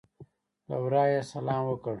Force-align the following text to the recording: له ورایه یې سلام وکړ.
له 0.69 0.75
ورایه 0.83 1.15
یې 1.21 1.27
سلام 1.31 1.63
وکړ. 1.67 1.89